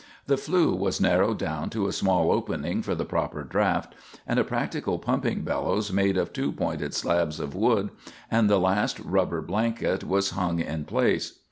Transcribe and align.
The 0.25 0.35
flue 0.35 0.73
was 0.73 0.99
narrowed 0.99 1.37
down 1.37 1.69
to 1.69 1.85
a 1.85 1.91
small 1.91 2.31
opening 2.31 2.81
for 2.81 2.95
the 2.95 3.05
proper 3.05 3.43
draft, 3.43 3.93
and 4.25 4.39
a 4.39 4.43
practical 4.43 4.97
pumping 4.97 5.43
bellows, 5.43 5.93
made 5.93 6.17
of 6.17 6.33
two 6.33 6.51
pointed 6.53 6.95
slabs 6.95 7.39
of 7.39 7.53
wood 7.53 7.91
and 8.31 8.49
the 8.49 8.59
last 8.59 8.99
rubber 8.99 9.43
blanket, 9.43 10.03
was 10.03 10.31
hung 10.31 10.59
in 10.59 10.85
place. 10.85 11.37